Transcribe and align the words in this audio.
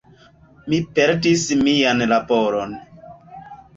Mi 0.73 0.77
perdis 0.99 1.45
mian 1.59 2.03
laboron. 2.13 2.75